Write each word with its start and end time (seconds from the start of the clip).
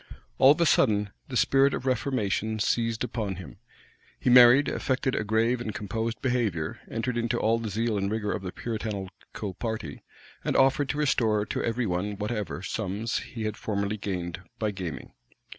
All 0.39 0.53
of 0.53 0.59
a 0.61 0.65
sudden, 0.65 1.11
the 1.27 1.37
spirit 1.37 1.75
of 1.75 1.85
reformation 1.85 2.57
seized 2.57 3.05
him; 3.15 3.57
he 4.19 4.31
married, 4.31 4.67
affected 4.67 5.13
a 5.13 5.23
grave 5.23 5.61
and 5.61 5.75
composed 5.75 6.23
behavior 6.23 6.79
entered 6.89 7.19
into 7.19 7.37
all 7.37 7.59
the 7.59 7.69
zeal 7.69 7.99
and 7.99 8.09
rigor 8.09 8.31
of 8.31 8.41
the 8.41 8.51
Puritanical 8.51 9.53
party, 9.59 10.01
and 10.43 10.55
offered 10.55 10.89
to 10.89 10.97
restore 10.97 11.45
to 11.45 11.63
every 11.63 11.85
one 11.85 12.17
whatever 12.17 12.63
sums 12.63 13.19
he 13.19 13.43
had 13.43 13.55
formerly 13.57 13.97
gained 13.97 14.41
by 14.57 14.71
gaming. 14.71 15.11